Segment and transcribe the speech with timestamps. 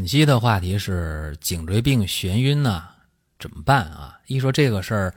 [0.00, 2.84] 本期的话题是颈椎病眩晕呐，
[3.38, 4.18] 怎么办啊？
[4.28, 5.14] 一说这个事儿，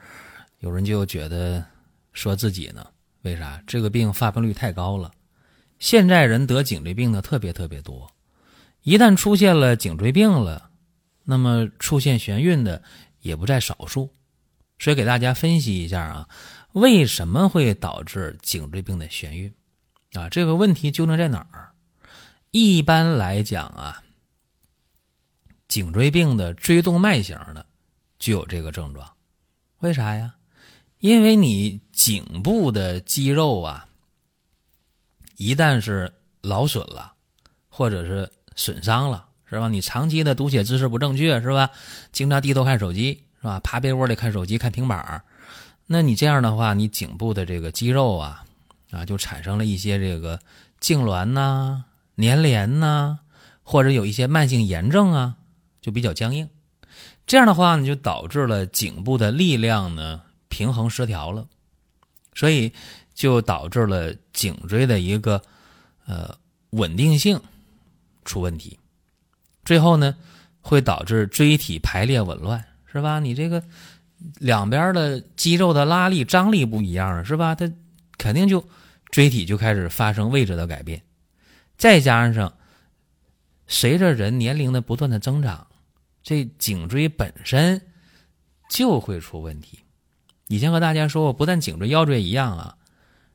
[0.58, 1.64] 有人就觉得
[2.12, 2.86] 说自己呢，
[3.22, 3.62] 为啥？
[3.66, 5.10] 这个病发病率太高了，
[5.78, 8.12] 现在人得颈椎病的特别特别多，
[8.82, 10.68] 一旦出现了颈椎病了，
[11.24, 12.82] 那么出现眩晕的
[13.20, 14.10] 也不在少数。
[14.78, 16.28] 所以给大家分析一下啊，
[16.72, 19.50] 为什么会导致颈椎病的眩晕？
[20.12, 21.72] 啊，这个问题究竟在哪儿？
[22.50, 24.02] 一般来讲啊。
[25.68, 27.64] 颈椎病的椎动脉型的
[28.18, 29.10] 就有这个症状，
[29.78, 30.34] 为啥呀？
[31.00, 33.86] 因为你颈部的肌肉啊，
[35.36, 37.12] 一旦是劳损了，
[37.68, 39.68] 或者是损伤了，是吧？
[39.68, 41.70] 你长期的读写姿势不正确，是吧？
[42.12, 43.60] 经常低头看手机，是吧？
[43.60, 45.22] 趴被窝里看手机、看平板
[45.86, 48.44] 那你这样的话，你颈部的这个肌肉啊，
[48.90, 50.40] 啊，就产生了一些这个
[50.80, 51.84] 痉挛呐、
[52.16, 53.18] 粘连呐，
[53.62, 55.36] 或者有一些慢性炎症啊。
[55.84, 56.48] 就比较僵硬，
[57.26, 61.46] 这样的话呢，就导致了颈部的力量呢平衡失调了，
[62.32, 62.72] 所以
[63.12, 65.42] 就导致了颈椎的一个
[66.06, 66.34] 呃
[66.70, 67.38] 稳定性
[68.24, 68.78] 出问题，
[69.62, 70.16] 最后呢
[70.62, 73.20] 会导致椎体排列紊乱，是吧？
[73.20, 73.62] 你这个
[74.38, 77.54] 两边的肌肉的拉力张力不一样了，是吧？
[77.54, 77.70] 它
[78.16, 78.66] 肯定就
[79.10, 81.02] 椎体就开始发生位置的改变，
[81.76, 82.54] 再加上
[83.66, 85.66] 随着人年龄的不断的增长。
[86.24, 87.80] 这颈椎本身
[88.68, 89.80] 就会出问题。
[90.48, 92.76] 以前和大家说过，不但颈椎、腰椎一样啊，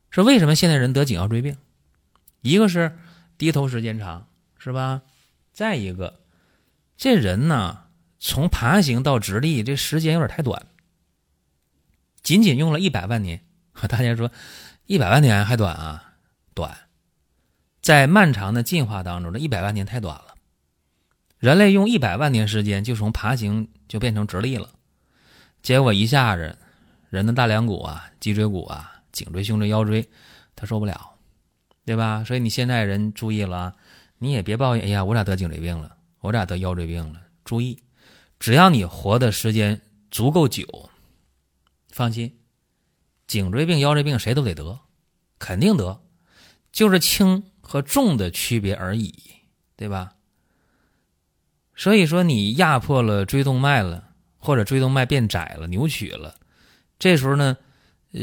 [0.10, 1.56] 说为什么现在人得颈腰椎病？
[2.42, 2.98] 一个是
[3.38, 4.28] 低头时间长，
[4.58, 5.04] 是吧？
[5.54, 6.22] 再一个，
[6.98, 7.86] 这人呢，
[8.20, 10.68] 从爬行到直立，这时间有点太短，
[12.24, 13.42] 仅仅用了一百万年。
[13.72, 14.30] 和大家说，
[14.88, 16.16] 一百万年还短啊？
[16.54, 16.78] 短，
[17.82, 20.29] 在漫长的进化当中，这一百万年太短了。
[21.40, 24.74] 人类用一百万年时间就从爬行就变成直立了，
[25.62, 26.58] 结果一下子，
[27.10, 30.10] 人的大梁骨啊、脊椎骨啊、颈椎、胸椎、腰椎，
[30.54, 31.16] 他受不了，
[31.86, 32.26] 对吧？
[32.26, 33.78] 所以你现在人注意了，
[34.18, 35.96] 你也别抱怨，哎呀，我咋得颈椎病了？
[36.20, 37.22] 我咋得腰椎病了？
[37.46, 37.82] 注意，
[38.38, 40.90] 只要你活的时间足够久，
[41.88, 42.38] 放心，
[43.28, 44.82] 颈椎病、腰椎病谁都得得，
[45.40, 46.02] 肯定得，
[46.74, 49.16] 就是轻和重的区别而已，
[49.78, 50.16] 对吧？
[51.80, 54.04] 所以说，你压迫了椎动脉了，
[54.38, 56.36] 或者椎动脉变窄了、扭曲了，
[57.00, 57.56] 这时候呢，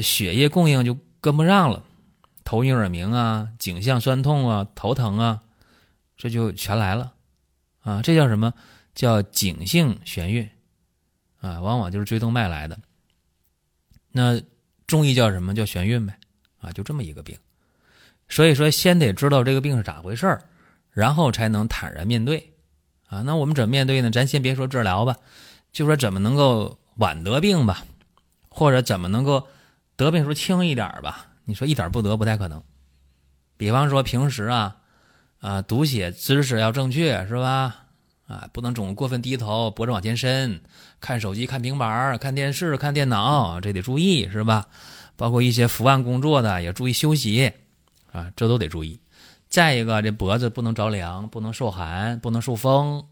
[0.03, 1.83] 血液供应就跟不上了，
[2.45, 5.43] 头晕耳鸣啊、颈项酸痛啊、头疼啊，
[6.19, 7.15] 这就全来了，
[7.81, 8.53] 啊，这叫什么？
[8.95, 10.50] 叫颈性眩晕，
[11.41, 12.78] 啊，往往就是椎动脉来的。
[14.12, 14.39] 那
[14.87, 16.19] 中医叫什么叫眩晕呗？
[16.59, 17.34] 啊，就这么一个病。
[18.28, 20.43] 所以说，先得知道这个病是咋回事儿，
[20.91, 22.53] 然后才能坦然面对。
[23.09, 24.11] 啊，那我们怎么面对呢？
[24.11, 25.17] 咱先别说治疗吧，
[25.72, 27.84] 就说怎么能够晚得病吧，
[28.49, 29.47] 或者怎么能够
[29.97, 31.28] 得病时候轻一点吧？
[31.45, 32.62] 你说一点不得不太可能。
[33.56, 34.77] 比方说平时啊，
[35.41, 37.84] 啊读写姿势要正确是吧？
[38.27, 40.61] 啊不能总过分低头，脖子往前伸，
[41.00, 44.66] 看手机、看平板、看电视、看电脑，这得注意是吧？
[45.15, 47.53] 包括一些伏案工作的也注意休息，
[48.11, 48.99] 啊这都得注意。
[49.56, 53.06] 再一个，这脖子不能着凉，不能受寒，不能受风，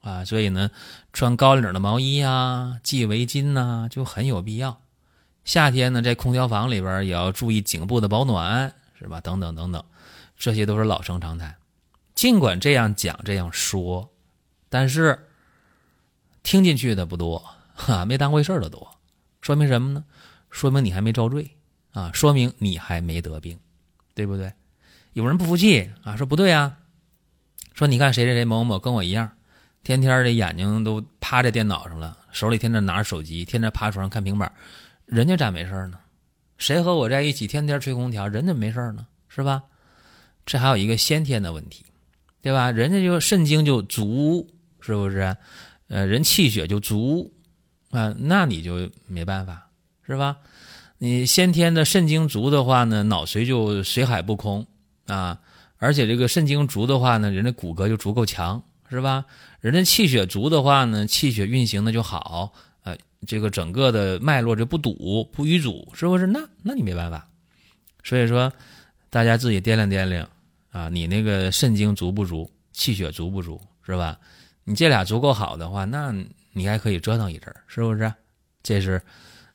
[0.00, 0.70] 啊，所以呢，
[1.12, 4.80] 穿高领的毛衣啊，系围巾呐，就很有必要。
[5.44, 9.20] 夏天呢，在空调房里边也要注意颈部的保暖，是吧？
[9.20, 9.84] 等等等等，
[10.36, 11.56] 这些都是老生常谈。
[12.14, 14.08] 尽管这样讲这样说，
[14.68, 15.26] 但是
[16.44, 17.44] 听进去的不多，
[17.74, 18.88] 哈，没当回事的多。
[19.40, 20.04] 说明什么呢？
[20.48, 21.50] 说明你还没遭罪
[21.90, 23.58] 啊，说明你还没得病，
[24.14, 24.52] 对不对？
[25.18, 26.78] 有人不服气啊，说不对啊，
[27.74, 29.28] 说你看谁谁谁某某某跟我一样，
[29.82, 34.52] 天天的眼睛都趴在电脑上了，手里天天拿着手机，天天趴床上看平板，
[35.06, 35.98] 人家咋没事呢？
[36.56, 39.04] 谁和我在一起天天吹空调，人家没事呢？
[39.26, 39.60] 是吧？
[40.46, 41.84] 这还有一个先天的问题，
[42.40, 42.70] 对吧？
[42.70, 44.48] 人家就肾精就足，
[44.80, 45.36] 是不是？
[45.88, 47.34] 呃，人气血就足
[47.90, 49.68] 啊，那你就没办法，
[50.06, 50.36] 是吧？
[50.98, 54.64] 你先天的肾精足的话呢，脑髓就水海不空。
[55.08, 55.40] 啊，
[55.78, 59.24] 而且这个肾精足的话呢，人的骨骼就足够强，是吧？
[59.60, 62.52] 人的气血足的话呢，气血运行的就好，
[62.84, 62.96] 呃，
[63.26, 66.26] 这个整个的脉络就不堵不淤阻，是不是？
[66.28, 67.26] 那那你没办法。
[68.04, 68.52] 所以说，
[69.10, 70.28] 大家自己掂量掂量
[70.70, 74.18] 啊，你那个肾精足不足，气血足不足，是吧？
[74.64, 76.14] 你这俩足够好的话，那
[76.52, 78.12] 你还可以折腾一阵儿，是不是？
[78.62, 79.00] 这是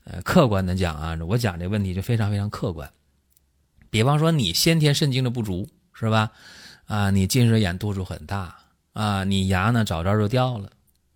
[0.06, 2.89] 呃客观的讲啊，我讲这问题就非常非常客观。
[3.94, 6.31] 比方说你先天肾精的不足，是吧？
[6.88, 8.56] 啊，你近视眼度数很大
[8.94, 10.68] 啊，你牙呢早早就掉了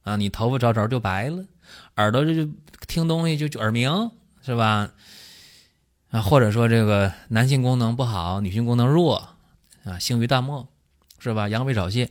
[0.04, 1.44] 啊，你头发早早就白了，
[1.96, 2.52] 耳朵就就
[2.88, 4.12] 听东西就耳鸣，
[4.46, 4.92] 是吧？
[6.12, 9.28] 啊，或者说这个男性功能不好，女性功能弱
[9.84, 10.70] 啊，性欲淡漠，
[11.18, 11.50] 是吧？
[11.50, 12.08] 阳痿早泄，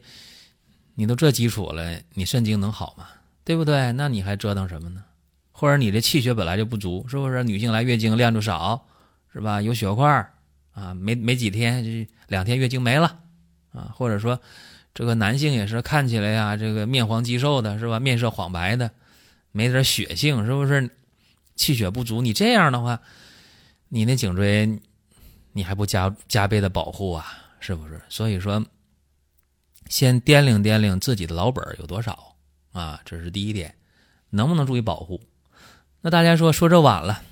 [0.97, 3.07] 你都这基础了，你肾精能好吗？
[3.45, 3.93] 对不对？
[3.93, 5.05] 那你还折腾什么呢？
[5.53, 7.45] 或者你这气血本来就不足，是不是？
[7.45, 8.85] 女性来月经量就少，
[9.33, 9.63] 是吧？
[9.63, 10.29] 有血块
[10.76, 13.19] 啊，没没几天就两天月经没了
[13.73, 14.38] 啊，或者说
[14.93, 17.99] 这个男性也是看起来呀，这个面黄肌瘦的，是吧？
[17.99, 18.90] 面色黄白的，
[19.52, 20.90] 没点血性，是不是？
[21.55, 23.00] 气血不足，你这样的话。
[23.88, 24.81] 你那颈椎，
[25.52, 27.25] 你还不加加倍的保护啊？
[27.61, 28.02] 是不是？
[28.08, 28.67] 所以说，
[29.88, 32.34] 先掂量掂量自己的老本有多少
[32.72, 33.00] 啊？
[33.05, 33.72] 这是第一点，
[34.31, 35.20] 能不能注意保护？
[36.00, 37.22] 那大家说说这晚了，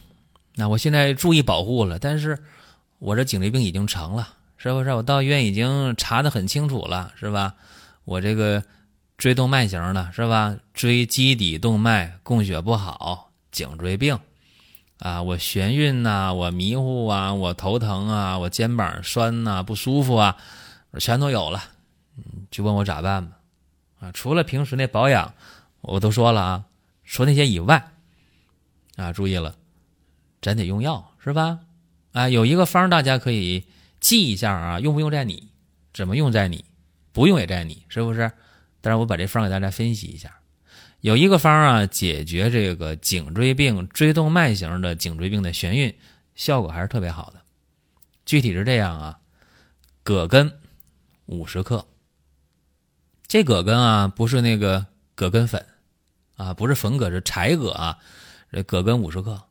[0.54, 2.38] 那我现在注意保护了，但是
[3.04, 4.94] 我这颈椎病已经成了，是不是？
[4.94, 7.54] 我到医院已经查的很清楚了，是吧？
[8.06, 8.64] 我这个
[9.18, 10.56] 椎动脉型的，是吧？
[10.72, 14.18] 椎基底动脉供血不好，颈椎病。
[15.00, 20.38] 啊，我眩晕呐，我迷糊啊，我头疼啊，我肩膀酸呐，不舒服啊，
[20.98, 21.62] 全都有了。
[22.16, 23.36] 嗯，就问我咋办吧。
[24.00, 25.34] 啊，除了平时那保养，
[25.82, 26.64] 我都说了啊，
[27.02, 27.92] 说那些以外，
[28.96, 29.54] 啊，注意了，
[30.40, 31.58] 咱得用药是吧？
[32.14, 33.64] 啊，有一个方大家可以
[33.98, 35.48] 记一下啊，用不用在你，
[35.92, 36.64] 怎么用在你，
[37.10, 38.30] 不用也在你，是不是？
[38.80, 40.38] 但是我把这方给大家分析一下。
[41.00, 45.92] 有一个方啊，解决这个颈椎病、椎动脉型的颈椎病的眩晕，
[46.36, 47.42] 效果还是特别好的。
[48.24, 49.18] 具体是这样啊，
[50.04, 50.52] 葛根
[51.26, 51.84] 五十克。
[53.26, 55.66] 这葛根啊，不是那个葛根粉
[56.36, 57.98] 啊，不是粉葛，是柴葛啊。
[58.52, 59.42] 这葛根五十克，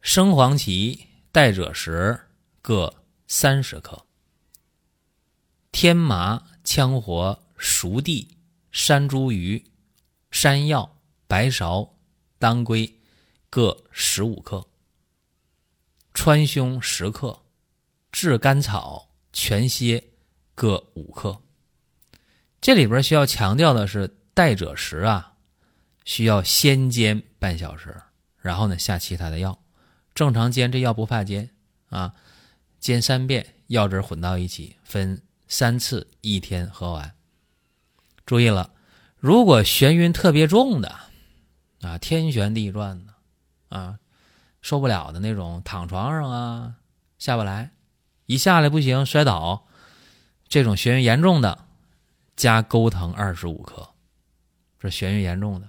[0.00, 2.20] 生黄芪、代赭石
[2.60, 4.06] 各三十克，
[5.72, 8.36] 天麻、羌活、熟地、
[8.70, 9.64] 山茱萸。
[10.30, 10.96] 山药、
[11.26, 11.90] 白芍、
[12.38, 13.00] 当归
[13.50, 14.64] 各十五克，
[16.14, 17.42] 川芎十克，
[18.12, 20.04] 炙甘草、全蝎
[20.54, 21.42] 各五克。
[22.60, 25.34] 这里边需要强调的是，代赭石啊，
[26.04, 28.00] 需要先煎半小时，
[28.38, 29.60] 然后呢下其他的药。
[30.14, 31.50] 正常煎这药不怕煎
[31.88, 32.14] 啊，
[32.78, 37.14] 煎三遍，药汁混到一起，分三次，一天喝完。
[38.26, 38.72] 注意了。
[39.18, 40.98] 如果眩晕特别重的，
[41.82, 43.14] 啊，天旋地转的，
[43.68, 43.98] 啊，
[44.62, 46.76] 受不了的那种，躺床上啊
[47.18, 47.72] 下不来，
[48.24, 49.66] 一下来不行摔倒，
[50.48, 51.66] 这种眩晕严重的，
[52.34, 53.90] 加钩藤二十五克，
[54.78, 55.68] 这眩晕严重的，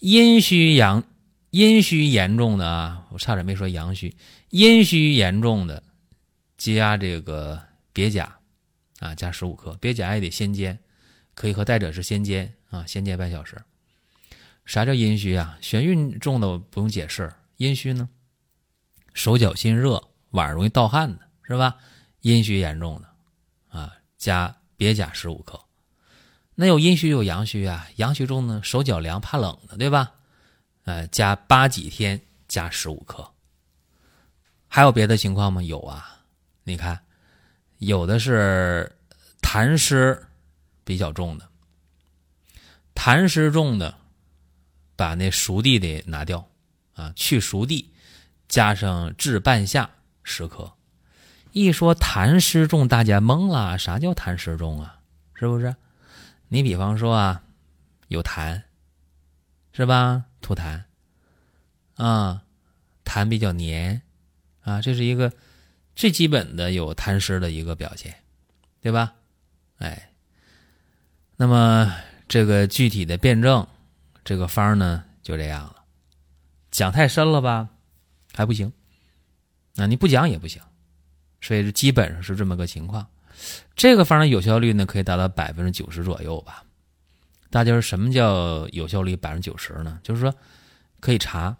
[0.00, 1.02] 阴虚阳
[1.50, 4.14] 阴虚严重的啊，我差点没说阳虚，
[4.50, 5.82] 阴虚严重的，
[6.56, 7.60] 加这个
[7.92, 8.38] 鳖甲，
[9.00, 10.78] 啊，加十五克，鳖甲也得先煎。
[11.34, 13.56] 可以和代赭石先煎啊，先煎半小时。
[14.66, 15.58] 啥叫阴虚啊？
[15.62, 17.32] 眩晕重的我不用解释。
[17.56, 18.08] 阴虚呢，
[19.14, 21.76] 手脚心热，晚上容易盗汗的是吧？
[22.20, 23.08] 阴虚严重的
[23.78, 25.58] 啊，加鳖甲十五克。
[26.54, 30.12] 那有阴虚有阳虚啊，阳虚重呢，手脚凉怕冷的对吧？
[30.84, 33.28] 呃，加八几天加十五克。
[34.68, 35.62] 还有别的情况吗？
[35.62, 36.20] 有啊，
[36.64, 37.00] 你看，
[37.78, 38.90] 有的是
[39.40, 40.26] 痰湿。
[40.82, 41.48] 比较重的，
[42.96, 43.96] 痰湿重的，
[44.96, 46.44] 把那熟地得拿掉
[46.94, 47.88] 啊，去熟地，
[48.48, 49.88] 加上炙半夏
[50.24, 50.72] 十克。
[51.52, 54.98] 一说痰湿重，大家懵了，啥叫痰湿重啊？
[55.34, 55.76] 是不是？
[56.48, 57.40] 你比方说啊，
[58.08, 58.60] 有痰，
[59.72, 60.24] 是吧？
[60.40, 60.82] 吐痰
[61.94, 62.42] 啊，
[63.04, 64.00] 痰比较黏
[64.62, 65.32] 啊，这是一个
[65.94, 68.14] 最基本的有痰湿的一个表现，
[68.80, 69.14] 对吧？
[69.78, 70.06] 哎。
[71.36, 71.90] 那么
[72.28, 73.66] 这个具体的辩证，
[74.22, 75.76] 这个方呢就这样了。
[76.70, 77.66] 讲太深了吧，
[78.34, 78.70] 还不行。
[79.74, 80.60] 那你不讲也不行，
[81.40, 83.06] 所以是基本上是这么个情况。
[83.74, 86.62] 这个方的有效率呢可以达到百分之九十左右吧。
[87.50, 89.98] 大家说什么叫有效率百分之九十呢？
[90.02, 90.34] 就是说
[91.00, 91.56] 可以查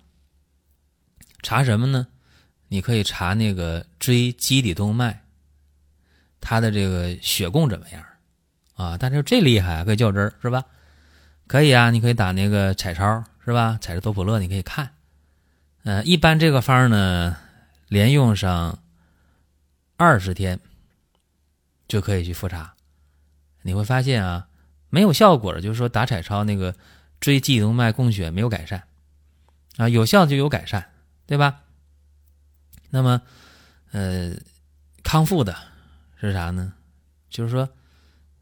[1.42, 2.06] 查什么呢？
[2.68, 5.24] 你可以查那个椎基底动脉，
[6.40, 8.04] 它的这个血供怎么样
[8.74, 8.96] 啊？
[8.96, 10.64] 但是这厉害啊，可以较真儿是吧？
[11.48, 13.76] 可以啊，你可以打那个彩超是吧？
[13.80, 14.94] 彩色多普勒你可以看。
[15.82, 17.36] 呃，一般这个方呢，
[17.88, 18.78] 连用上
[19.96, 20.60] 二十天
[21.88, 22.74] 就可以去复查。
[23.62, 24.46] 你会发现啊，
[24.90, 26.74] 没有效果的，就是说打彩超那个
[27.20, 28.82] 椎基动脉供血没有改善
[29.76, 30.90] 啊，有效就有改善，
[31.26, 31.60] 对吧？
[32.90, 33.22] 那么，
[33.92, 34.32] 呃，
[35.02, 35.56] 康复的
[36.20, 36.72] 是啥呢？
[37.30, 37.68] 就是说，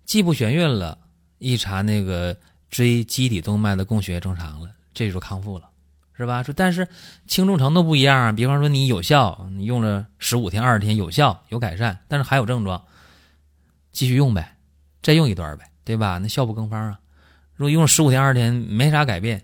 [0.04, 0.98] 既不眩晕了，
[1.36, 2.36] 一查那个
[2.70, 5.68] 椎基底动脉的供血正常了，这就是康复了，
[6.16, 6.42] 是吧？
[6.42, 6.88] 说但是
[7.26, 8.34] 轻重程度不一样。
[8.34, 12.86] 比方说你有效，你用了十五天、二十天有效有改善，但是还有症状，
[13.92, 14.56] 继续用呗，
[15.02, 16.18] 再用一段呗，对吧？
[16.18, 17.00] 那效不更方啊。
[17.54, 19.42] 如果用了十五天、二十天没啥改变，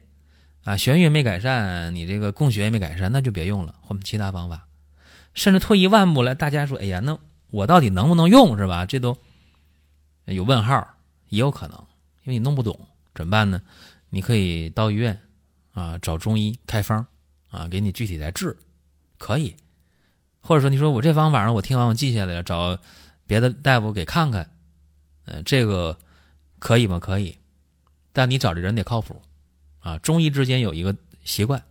[0.64, 4.66] 啊，眩晕没改善，你这个供血也没改善，那就别用了，换其他方法。
[5.32, 7.18] 甚至退一万步来，大家说：“哎呀，那
[7.50, 8.58] 我到底能不能用？
[8.58, 9.16] 是吧？”这都
[10.26, 10.86] 有问号，
[11.30, 11.78] 也有可能，
[12.24, 12.78] 因为你弄不懂，
[13.14, 13.62] 怎么办呢？
[14.10, 15.18] 你可以到医院
[15.72, 17.06] 啊，找中医开方
[17.50, 18.54] 啊，给你具体来治，
[19.16, 19.56] 可以。
[20.40, 22.78] 或者说，你说我这方法我听完我记下来了，找
[23.26, 24.50] 别的大夫给看看，
[25.24, 25.98] 嗯，这个
[26.64, 26.98] 可以吗？
[26.98, 27.36] 可以，
[28.14, 29.20] 但你找的人得靠谱
[29.80, 29.98] 啊。
[29.98, 31.62] 中医之间有一个习惯，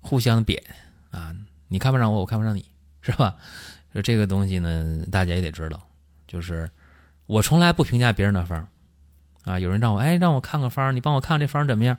[0.00, 0.62] 互相贬
[1.10, 1.34] 啊，
[1.66, 2.64] 你看不上我，我看不上你。
[3.02, 3.36] 是吧？
[3.92, 5.82] 说这个东西呢，大家也得知道，
[6.28, 6.70] 就是
[7.26, 8.68] 我从来不评价别人的方
[9.42, 9.58] 啊。
[9.58, 11.98] 有人让我哎，让我看个方，你帮我看看这方怎么样？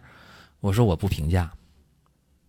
[0.62, 1.52] 我说我不评价，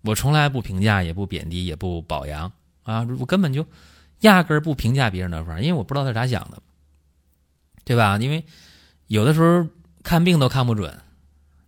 [0.02, 2.52] 我从来不评价，也不贬低，也不褒扬
[2.84, 3.04] 啊。
[3.18, 3.66] 我根本就
[4.20, 6.62] 压根儿不评价别人的方，因为我不知道他咋想的，
[7.84, 8.18] 对吧？
[8.18, 8.44] 因为
[9.12, 9.68] 有的时候
[10.02, 10.98] 看病都看不准，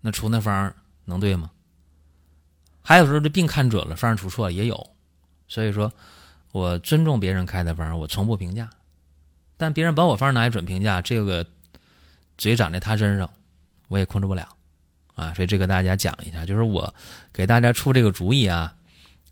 [0.01, 0.75] 那出那方
[1.05, 1.51] 能对吗？
[2.81, 4.91] 还有时候这病看准了，方出错了也有，
[5.47, 5.93] 所以说。
[6.53, 8.71] 我尊重别人开的方，我从不评价。
[9.57, 11.45] 但别人把我方拿一准评价，这个
[12.39, 13.29] 嘴长在他身上，
[13.89, 14.57] 我也控制不了
[15.17, 15.35] 啊。
[15.35, 16.95] 所以这个大家讲一下，就是我
[17.33, 18.73] 给大家出这个主意啊，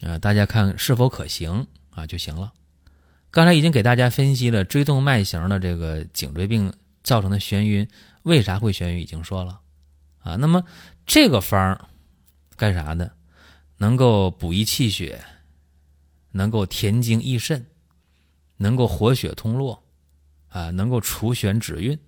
[0.01, 2.53] 呃，大家看是否可行啊就行了。
[3.31, 7.89] 刚才已经给大家分析了椎动脉型的这个颈椎病造成的眩晕，
[8.23, 9.61] 为啥会眩晕已经说了
[10.21, 10.37] 啊。
[10.37, 10.65] 那么
[11.07, 11.87] 这个方儿
[12.57, 13.13] 干啥的？
[13.79, 15.25] 能够补益气血。
[16.35, 17.67] 能够填精益肾，
[18.57, 19.83] 能够活血通络，
[20.49, 21.99] 啊，能够除眩止晕。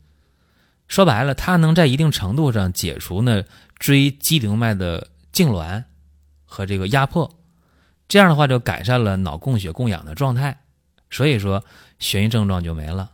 [0.89, 3.45] 说白了，它能在一定程度上解除呢
[3.79, 5.85] 椎基动脉的痉挛
[6.47, 7.39] 和这个压迫，
[8.09, 10.59] 这样的话就改善了脑供血供氧的状态。
[11.11, 11.63] 所以说，
[12.01, 13.11] 眩晕症状就没了，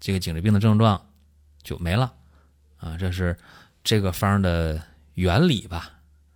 [0.00, 1.10] 这个颈椎病的症状
[1.64, 2.12] 就没了。
[2.76, 3.36] 啊，这是
[3.82, 4.80] 这个方的
[5.14, 5.90] 原理吧？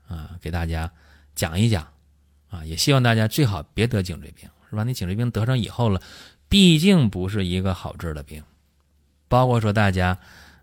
[0.08, 0.90] 啊，给大家
[1.36, 1.86] 讲一讲。
[2.50, 4.82] 啊，也希望大家最好别得颈椎病，是吧？
[4.82, 6.00] 你颈椎病得上以后了，
[6.48, 8.42] 毕竟不是一个好治的病。
[9.28, 10.18] 包括说大家，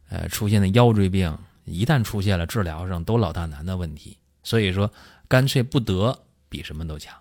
[0.10, 4.18] 呃，出现的腰椎病，一旦出现了，治疗上都老大难的问题。
[4.42, 4.92] 所以说，
[5.28, 6.20] 干脆不得
[6.50, 7.16] 比什么都强。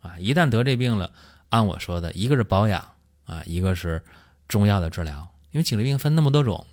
[0.00, 1.10] 啊，一旦得这病了，
[1.48, 2.86] 按我说的，一个是保养
[3.24, 4.02] 啊，一个是
[4.48, 5.26] 中药的治疗。
[5.52, 6.66] 因为颈椎病分那么多种，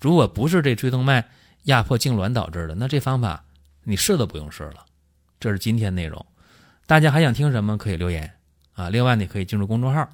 [0.00, 1.28] 如果不是这椎动脉
[1.64, 3.44] 压迫痉挛导致的，那这方法
[3.84, 4.84] 你试都不用试了。
[5.40, 6.24] 这是今天内容。
[6.86, 7.76] 大家还想听什么？
[7.76, 8.32] 可以留言
[8.74, 8.88] 啊！
[8.90, 10.08] 另外，你可以进入公众号，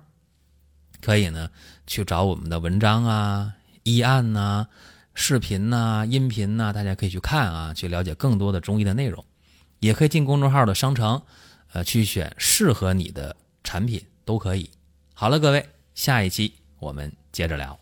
[1.01, 1.51] 可以呢
[1.87, 4.67] 去找我们的文章啊、医案呐、
[5.15, 9.23] 视频呐、音频呐，大家可以去看啊，去了解更多的中医的内容。
[9.81, 11.21] 也可以进公众号的商城，
[11.73, 14.71] 呃，去选适合你的产品都可以。
[15.13, 17.82] 好了，各位，下一期我们接着聊。